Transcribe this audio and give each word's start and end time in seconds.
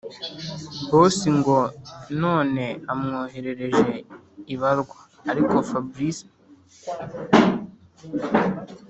boss 0.89 1.17
ngo 1.37 1.57
none 2.21 2.65
amwoherereje 2.93 3.93
ibarwa. 4.53 4.97
ariko 5.31 5.53
fabric 5.69 6.17